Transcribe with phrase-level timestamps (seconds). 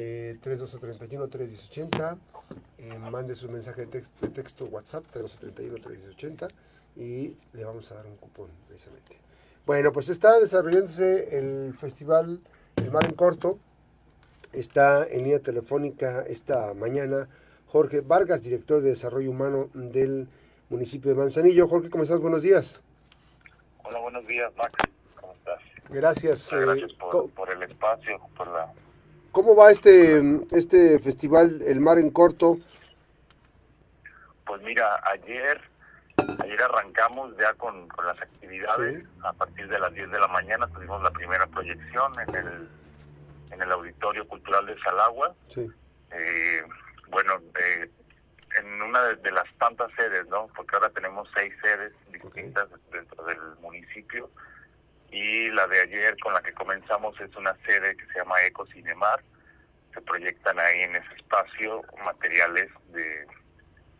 [0.00, 2.16] eh, 3231-3680.
[2.78, 6.48] Eh, mande su mensaje de texto, de texto WhatsApp 3231-3680
[6.96, 9.18] y le vamos a dar un cupón precisamente.
[9.66, 12.40] Bueno, pues está desarrollándose el festival
[12.76, 13.58] El Mar en Corto.
[14.52, 17.28] Está en línea telefónica esta mañana
[17.68, 20.26] Jorge Vargas, director de Desarrollo Humano del
[20.70, 21.68] municipio de Manzanillo.
[21.68, 22.18] Jorge, ¿cómo estás?
[22.20, 22.82] Buenos días.
[23.84, 24.72] Hola, buenos días, Max.
[25.20, 25.60] ¿Cómo estás?
[25.90, 26.50] Gracias.
[26.52, 28.72] Muchas gracias eh, por, por el espacio, por la...
[29.32, 30.20] ¿Cómo va este,
[30.50, 32.58] este festival El Mar en Corto?
[34.44, 35.60] Pues mira, ayer
[36.42, 39.02] ayer arrancamos ya con, con las actividades.
[39.02, 39.08] Sí.
[39.22, 42.68] A partir de las 10 de la mañana tuvimos la primera proyección en el,
[43.52, 45.34] en el Auditorio Cultural de Salagua.
[45.48, 45.70] Sí.
[46.10, 46.62] Eh,
[47.08, 47.90] bueno, eh,
[48.58, 50.48] en una de, de las tantas sedes, ¿no?
[50.56, 54.28] Porque ahora tenemos seis sedes distintas dentro del municipio
[55.10, 58.66] y la de ayer con la que comenzamos es una sede que se llama Eco
[58.66, 59.22] Cinemar.
[59.92, 63.26] Se proyectan ahí en ese espacio materiales de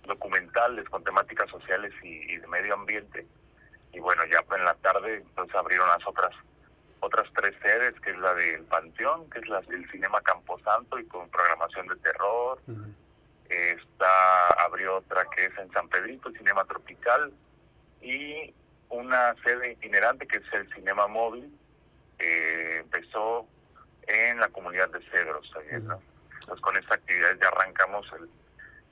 [0.07, 3.27] documentales con temáticas sociales y, y de medio ambiente.
[3.93, 6.33] Y bueno, ya en la tarde entonces abrieron las otras
[7.01, 11.07] otras tres sedes, que es la del Panteón, que es la del Cinema Camposanto y
[11.07, 12.61] con programación de terror.
[12.67, 12.95] Ujú.
[13.49, 17.33] Está abrió otra que es en San Pedrito, el Cinema Tropical,
[18.01, 18.55] y
[18.91, 21.51] una sede itinerante que es el Cinema Móvil,
[22.19, 23.47] que empezó
[24.07, 25.51] en la comunidad de Cedros.
[25.83, 26.01] ¿no?
[26.47, 28.29] Pues con esta actividad ya arrancamos el,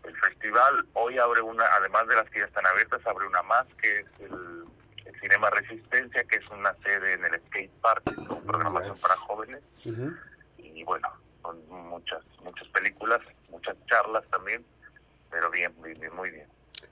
[0.09, 0.87] el festival.
[0.95, 4.07] Hoy abre una, además de las que ya están abiertas, abre una más, que es
[4.21, 4.65] el,
[5.05, 9.61] el Cinema Resistencia, que es una sede en el Skate Park, con programación para jóvenes
[10.59, 11.09] y bueno,
[11.43, 14.65] con muchas muchas películas, muchas charlas también,
[15.31, 16.47] pero bien, bien, bien, muy bien.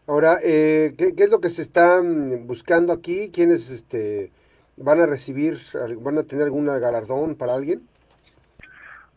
[0.07, 3.31] Ahora, eh, ¿qué, qué es lo que se está mm, buscando aquí?
[3.33, 4.31] ¿Quiénes este,
[4.77, 5.59] van a recibir,
[5.99, 7.89] van a tener algún galardón para alguien?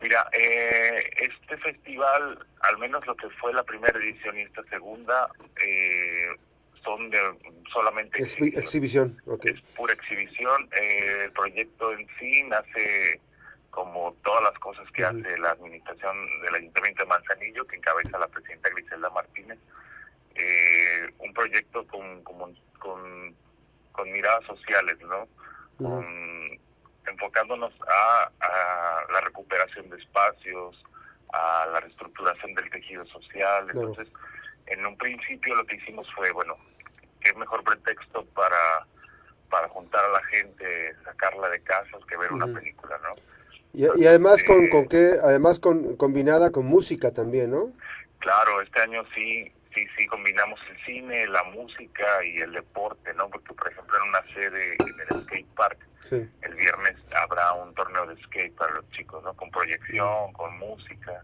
[0.02, 5.28] Mira, eh, este festival, al menos lo que fue la primera edición y esta segunda,
[5.64, 6.26] eh,
[6.82, 7.18] son de
[7.70, 9.18] solamente Exhi- exhibición.
[9.26, 10.68] exhibición, es pura exhibición.
[10.80, 13.20] Eh, el proyecto en sí nace
[13.68, 18.26] como todas las cosas que hace la administración del Ayuntamiento de Manzanillo, que encabeza la
[18.26, 19.58] presidenta Griselda Martínez.
[20.34, 22.56] Eh, un proyecto con, con,
[23.92, 25.28] con miradas sociales, ¿no?
[25.78, 26.58] Con-
[27.06, 30.82] enfocándonos a, a la recuperación de espacios,
[31.32, 33.66] a la reestructuración del tejido social.
[33.70, 34.08] Entonces,
[34.66, 36.56] en un principio lo que hicimos fue, bueno,
[37.20, 38.86] qué mejor pretexto para
[39.48, 43.16] para juntar a la gente, sacarla de casas, que ver una película, ¿no?
[43.72, 47.72] Y, y además con, Eh, con qué, además con combinada con música también, ¿no?
[48.20, 53.28] Claro, este año sí, sí, sí combinamos el cine, la música y el deporte, ¿no?
[53.30, 56.28] Porque, por ejemplo, en una sede en el skate park, Sí.
[56.42, 59.34] el viernes habrá un torneo de skate para los chicos, ¿no?
[59.34, 61.22] Con proyección, con música.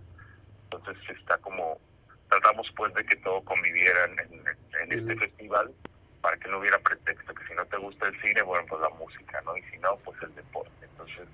[0.70, 1.80] Entonces está como,
[2.28, 4.46] tratamos pues de que todo conviviera en, en-
[4.82, 5.72] en este festival
[6.20, 8.90] para que no hubiera pretexto, que si no te gusta el cine, bueno, pues la
[8.90, 9.56] música, ¿no?
[9.56, 10.72] Y si no, pues el deporte.
[10.82, 11.26] Entonces,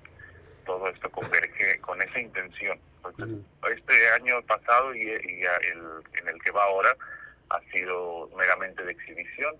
[0.65, 2.79] todo esto converge con esa intención.
[3.05, 3.37] Entonces,
[3.77, 5.81] este año pasado y, el,
[6.19, 6.95] en el que va ahora
[7.49, 9.55] ha sido meramente de exhibición.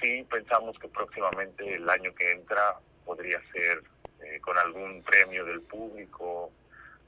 [0.00, 3.82] Sí, pensamos que próximamente el año que entra podría ser
[4.24, 6.50] eh, con algún premio del público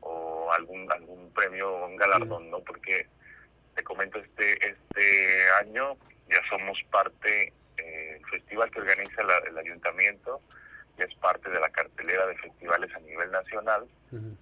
[0.00, 2.60] o algún algún premio, un galardón, ¿no?
[2.60, 3.06] Porque
[3.74, 5.96] te comento este este año
[6.28, 10.40] ya somos parte eh, el festival que organiza la- el ayuntamiento
[10.98, 13.86] ya es parte de la cartelera de festivales a nivel nacional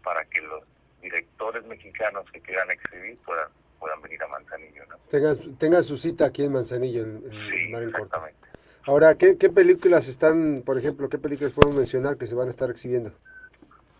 [0.02, 0.62] para que los
[1.00, 3.48] directores mexicanos que quieran exhibir puedan
[3.78, 4.96] puedan venir a Manzanillo, ¿no?
[5.10, 8.38] Tengan, su- tengan su cita aquí en Manzanillo, en, en Sí, Mar exactamente.
[8.86, 12.52] Ahora, ¿qué, ¿qué películas están, por ejemplo, qué películas podemos mencionar que se van a
[12.52, 13.12] estar exhibiendo?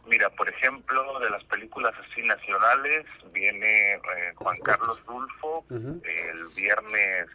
[0.07, 3.99] Mira, por ejemplo, de las películas así nacionales, viene eh,
[4.37, 6.01] Juan Carlos Rulfo Ujú.
[6.05, 7.27] el viernes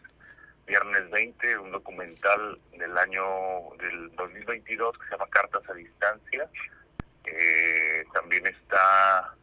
[0.68, 3.24] viernes 20, un documental del año
[3.80, 6.50] del 2022 que se llama Cartas a Distancia.
[7.26, 9.34] Eh, también está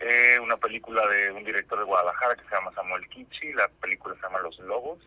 [0.00, 4.14] eh, una película de un director de Guadalajara que se llama Samuel Kichi, la película
[4.16, 5.00] se llama Los Lobos.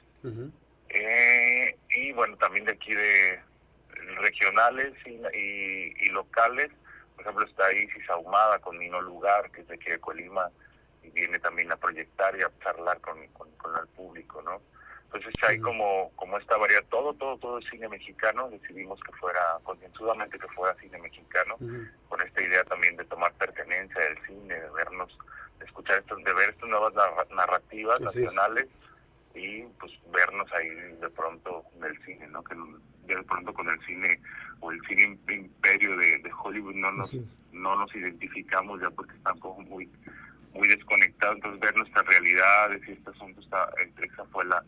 [0.89, 3.39] Eh, y bueno, también de aquí de
[4.17, 6.69] regionales y, y- y locales.
[7.15, 10.49] Por ejemplo, está Isis Ahumada con Nino Lugar, que es de aquí de Colima,
[11.03, 14.61] y viene también a proyectar y a charlar con, con, con el público, ¿no?
[15.15, 19.39] Entonces hay como, como esta variedad, todo, todo, todo es cine mexicano, decidimos que fuera,
[19.63, 21.55] concienzudamente que fuera cine mexicano,
[22.09, 25.17] con esta idea también de tomar pertenencia del cine, de vernos,
[25.59, 28.25] de escuchar estos, de ver estas nuevas narra- narrativas Así es.
[28.25, 28.67] nacionales
[29.33, 32.43] y pues vernos ahí de pronto en el cine, ¿no?
[32.43, 32.55] Que
[33.05, 34.19] de pronto con el cine
[34.59, 37.13] o el cine imperio de, Hollywood no nos
[37.51, 39.89] no nos identificamos ya porque están como muy
[40.53, 41.35] muy desconectados.
[41.35, 43.69] Entonces ver nuestras realidades y este asunto está
[44.01, 44.63] esa fue la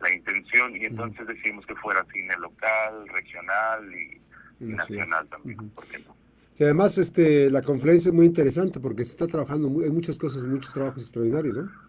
[0.00, 4.20] la intención y entonces decidimos que fuera cine local regional y,
[4.60, 6.16] nacional también ¿por qué no?
[6.58, 10.42] Y además este la conferencia es muy interesante porque se está trabajando hay muchas cosas
[10.42, 11.88] muchos trabajos extraordinarios ¿no?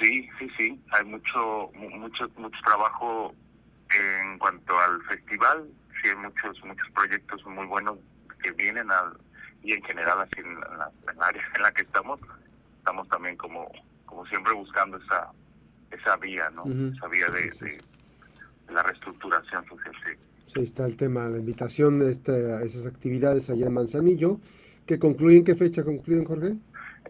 [0.00, 3.34] Sí, sí, sí, hay mucho, mucho, mucho trabajo
[3.90, 5.68] en cuanto al festival,
[6.02, 7.98] sí hay muchos, muchos proyectos muy buenos
[8.42, 9.16] que vienen al,
[9.62, 10.90] y en general así en la,
[11.20, 12.20] área en la que estamos,
[12.78, 13.70] estamos también como,
[14.04, 15.30] como siempre buscando esa,
[15.94, 16.64] esa vía, ¿no?
[16.64, 17.78] Esa vía de,
[18.72, 19.94] la reestructuración social.
[20.46, 20.58] Sí.
[20.58, 24.40] ahí está el tema, la invitación de esas actividades allá en Manzanillo,
[24.86, 26.54] que concluyen, ¿qué fecha concluyen, Jorge?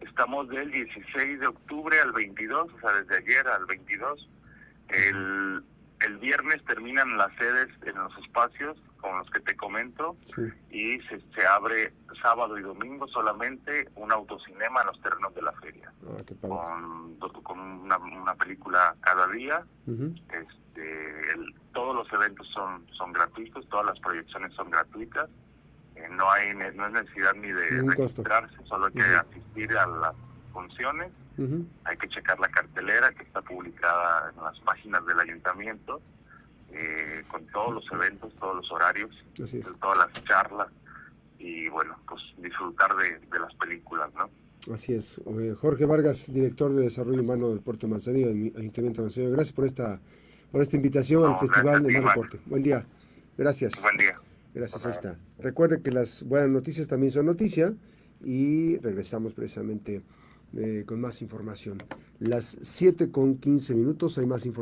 [0.01, 4.29] Estamos del 16 de octubre al 22, o sea, desde ayer al 22.
[4.89, 5.63] El,
[6.05, 10.17] el viernes terminan las sedes en los espacios con los que te comento
[10.71, 11.93] y se, se, abre
[12.23, 15.93] sábado y domingo solamente un autocinema en los terrenos de la feria.
[16.07, 19.63] Ah, con, con una, una, película cada día.
[19.87, 21.23] Este
[21.73, 25.29] todos los eventos son son gratuitos todas las proyecciones son gratuitas.
[25.97, 30.15] Eh, no hay no es necesidad ni de registrarse solo hay que asistir a las
[30.55, 31.13] funciones
[31.85, 36.01] hay que checar la cartelera que está publicada en las páginas del ayuntamiento,
[36.73, 39.11] eh, con todos los eventos, todos los horarios,
[39.81, 40.69] todas las charlas
[41.39, 44.31] y bueno, pues disfrutar de, las películas, ¿no?
[44.73, 45.21] Así es.
[45.27, 49.33] Eh, Jorge Vargas, director de Desarrollo Humano del Puerto Manzanillo, Ayuntamiento de Manzanillo.
[49.33, 50.01] Gracias por esta
[50.51, 52.41] por esta invitación al Festival de Mar Deporte.
[52.47, 52.87] Buen día.
[53.37, 53.73] Gracias.
[53.83, 54.21] Buen día.
[54.55, 55.19] Gracias, ahí está.
[55.41, 57.75] Recuerde que las buenas noticias también son noticia
[58.23, 60.03] y regresamos precisamente
[60.57, 61.83] eh, con más información.
[62.19, 64.55] Las 7 con 15 minutos hay más información.